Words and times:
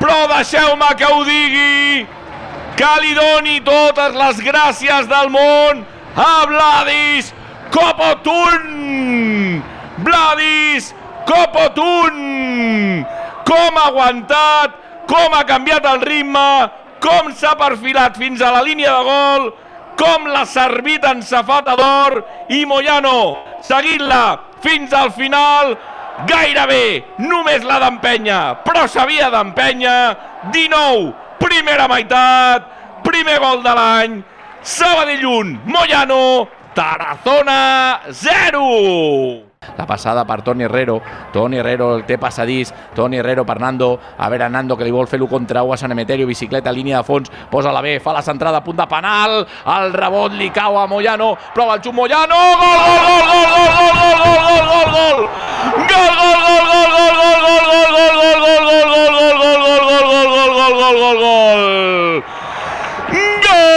Però 0.00 0.26
deixeu-me 0.30 0.90
que 0.98 1.08
ho 1.10 1.24
digui, 1.26 2.06
que 2.78 2.92
li 3.02 3.14
doni 3.16 3.60
totes 3.66 4.14
les 4.18 4.40
gràcies 4.44 5.08
del 5.10 5.30
món 5.32 5.84
a 6.16 6.46
Vladis 6.50 7.32
Copotun! 7.74 9.62
Vladis 10.06 10.92
Copotun! 11.26 13.04
Com 13.44 13.78
ha 13.78 13.88
aguantat, 13.90 14.78
com 15.10 15.34
ha 15.36 15.44
canviat 15.48 15.86
el 15.90 16.00
ritme, 16.02 16.48
com 17.04 17.32
s'ha 17.36 17.54
perfilat 17.60 18.16
fins 18.18 18.40
a 18.40 18.52
la 18.54 18.62
línia 18.64 18.92
de 18.94 19.04
gol, 19.08 19.50
com 19.98 20.26
l'ha 20.26 20.44
servit 20.48 21.04
en 21.06 21.22
safata 21.22 21.76
d'or 21.78 22.18
i 22.50 22.64
Moyano 22.66 23.36
seguint-la 23.64 24.24
fins 24.64 24.92
al 24.92 25.12
final 25.14 25.74
gairebé 26.28 26.84
només 27.18 27.64
l'ha 27.66 27.78
d'empènyer 27.82 28.42
però 28.66 28.86
s'havia 28.90 29.30
d'empènyer 29.34 30.50
19, 30.52 31.12
primera 31.40 31.88
meitat 31.90 32.68
primer 33.04 33.40
gol 33.42 33.64
de 33.64 33.74
l'any 33.78 34.20
Sabadell 34.64 35.26
1, 35.26 35.58
Moyano 35.66 36.48
Tarazona 36.74 38.00
0 38.10 39.44
la 39.76 39.86
passada 39.86 40.24
per 40.24 40.42
Toni 40.42 40.64
Herrero. 40.64 41.00
Toni 41.32 41.58
Herrero 41.58 41.94
el 41.96 42.04
té 42.04 42.18
passadís. 42.18 42.72
Toni 42.94 43.18
Herrero 43.18 43.44
per 43.44 43.58
Nando. 43.60 43.98
A 44.18 44.28
veure, 44.28 44.48
Nando 44.48 44.76
que 44.76 44.84
li 44.84 44.92
vol 44.94 45.08
fer 45.08 45.18
l'1 45.18 45.28
contra 45.28 45.64
1 45.64 45.74
a 45.74 45.76
Sant 45.80 45.92
Emeterio. 45.92 46.26
Bicicleta, 46.26 46.72
línia 46.72 46.98
de 47.00 47.04
fons. 47.04 47.30
Posa 47.50 47.72
la 47.72 47.82
B, 47.82 47.98
fa 48.00 48.12
la 48.12 48.22
centrada, 48.22 48.62
punt 48.64 48.78
de 48.78 48.86
penal. 48.86 49.40
El 49.76 49.92
rebot 49.92 50.32
li 50.32 50.50
cau 50.50 50.78
a 50.78 50.86
Moyano. 50.86 51.34
Prova 51.54 51.78
el 51.78 51.82
xut 51.82 51.94
Moyano. 51.94 52.38
Gol, 52.60 52.78
gol, 52.84 53.02
gol, 53.08 53.26
gol, 53.32 53.48
gol, 53.56 53.73
gol, 60.64 60.74
gol, 60.74 60.96
gol, 60.96 61.16
gol, 61.18 62.22
gol. 63.42 63.74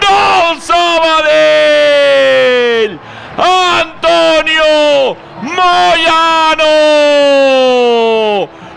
Del 0.00 0.60
Sabadell! 0.60 1.72
Antonio 3.38 5.16
Moyano! 5.42 6.74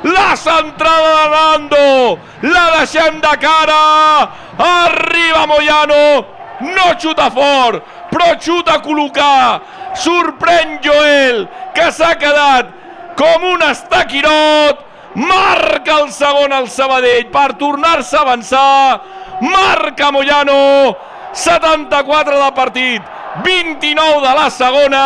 La 0.03 0.35
centrada 0.35 1.23
de 1.23 1.29
Nando! 1.29 2.19
La 2.41 2.65
deixem 2.77 3.19
de 3.19 3.37
cara! 3.37 4.29
Arriba 4.57 5.47
Moyano! 5.47 6.35
No 6.61 6.95
xuta 6.97 7.29
fort, 7.31 7.83
però 8.15 8.31
xuta 8.39 8.77
a 8.79 8.81
col·locar! 8.83 9.59
Sorprèn 9.99 10.79
Joel, 10.83 11.43
que 11.75 11.91
s'ha 11.91 12.13
quedat 12.19 12.71
com 13.19 13.43
un 13.51 13.63
estaquirot! 13.67 14.83
Marca 15.15 15.99
el 16.01 16.09
segon 16.11 16.51
al 16.51 16.67
Sabadell 16.71 17.27
per 17.31 17.53
tornar-se 17.59 18.15
a 18.17 18.23
avançar! 18.23 19.01
Marca 19.43 20.11
Moyano! 20.15 20.95
74 21.35 22.39
de 22.39 22.51
partit, 22.55 23.01
29 23.43 24.21
de 24.23 24.33
la 24.39 24.49
segona, 24.49 25.05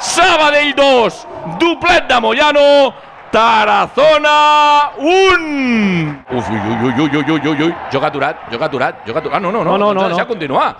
Sabadell 0.00 0.72
2, 0.74 1.26
doblet 1.60 2.08
de 2.08 2.20
Moyano, 2.24 2.94
Tarazona 3.32 4.92
1! 4.96 6.24
Uf, 6.32 6.48
ui, 6.48 6.56
ui, 6.56 6.76
ui, 6.88 6.92
ui, 6.96 7.08
ui, 7.12 7.24
ui, 7.28 7.48
ui, 7.52 7.62
ui, 7.68 7.74
joc 7.92 8.04
aturat, 8.08 8.48
joc 8.50 8.62
aturat, 8.64 9.04
joc 9.06 9.16
aturat. 9.20 9.36
Ah, 9.36 9.40
no, 9.40 9.52
no, 9.52 9.62
no, 9.64 9.76
No, 9.76 9.78
no, 9.78 9.86
doncs 9.92 10.00
no, 10.00 10.04
ha 10.04 10.08
deixat 10.14 10.28
no. 10.28 10.32
continuar. 10.32 10.74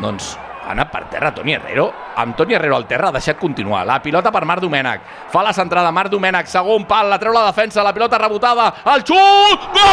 Doncs 0.00 0.36
ha 0.66 0.72
anat 0.74 0.90
per 0.90 1.04
terra 1.06 1.30
Toni 1.30 1.54
Herrero. 1.54 1.92
Amb 2.16 2.34
Toni 2.36 2.54
Herrero 2.54 2.76
al 2.76 2.86
terra 2.90 3.08
ha 3.08 3.14
deixat 3.14 3.38
continuar. 3.38 3.84
La 3.86 4.00
pilota 4.02 4.32
per 4.34 4.44
Marc 4.44 4.60
Domènech. 4.60 5.00
Fa 5.30 5.42
la 5.46 5.52
centrada 5.54 5.92
Marc 5.94 6.10
Domènech, 6.10 6.50
segon 6.50 6.86
pal, 6.90 7.08
la 7.08 7.18
treu 7.22 7.32
la 7.32 7.46
defensa, 7.46 7.84
la 7.86 7.92
pilota 7.94 8.18
rebotada, 8.18 8.72
el 8.94 9.04
xut! 9.06 9.68
Gol! 9.76 9.86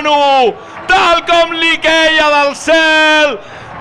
Nano! 0.02 0.53
Tal 0.88 1.24
com 1.25 1.53
li 1.53 1.78
queia 1.78 2.30
del 2.35 2.56
cel! 2.56 3.38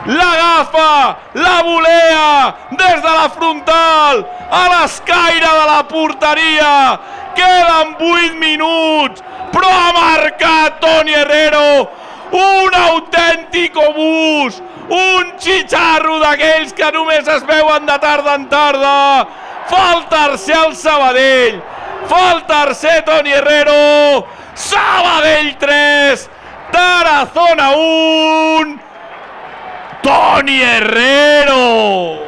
L'agafa, 0.07 1.19
la 1.35 1.63
volea, 1.67 2.55
des 2.71 3.03
de 3.03 3.13
la 3.13 3.29
frontal, 3.29 4.25
a 4.51 4.65
l'escaire 4.71 5.51
de 5.61 5.67
la 5.67 5.83
porteria. 5.85 6.99
Queden 7.35 7.97
8 8.01 8.35
minuts, 8.39 9.23
però 9.53 9.69
ha 9.69 9.93
marcat 9.93 10.79
Toni 10.81 11.13
Herrero 11.13 11.89
un 12.33 12.75
autèntic 12.75 13.77
obús, 13.77 14.61
un 14.91 15.33
xitxarro 15.39 16.19
d'aquells 16.23 16.75
que 16.77 16.91
només 16.95 17.29
es 17.29 17.45
veuen 17.47 17.87
de 17.87 17.99
tarda 18.03 18.35
en 18.39 18.47
tarda. 18.51 19.27
Fa 19.71 19.85
el 19.97 20.05
tercer 20.11 20.57
al 20.57 20.75
Sabadell, 20.77 21.61
fa 22.11 22.23
el 22.35 22.43
tercer 22.47 23.03
Toni 23.07 23.33
Herrero, 23.35 24.27
Sabadell 24.55 25.57
3, 25.59 25.96
zona 27.35 27.71
un 27.77 28.81
Tony 30.03 30.63
Herrero. 30.63 32.26